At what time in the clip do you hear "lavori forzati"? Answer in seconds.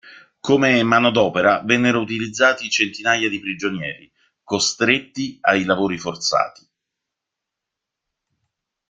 5.63-6.67